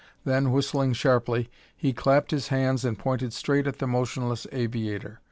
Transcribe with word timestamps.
Then, 0.25 0.51
whistling 0.51 0.93
sharply, 0.93 1.47
he 1.77 1.93
clapped 1.93 2.31
his 2.31 2.47
hands 2.47 2.83
and 2.83 2.97
pointed 2.97 3.33
straight 3.33 3.67
at 3.67 3.77
the 3.77 3.85
motionless 3.85 4.47
aviator. 4.51 5.19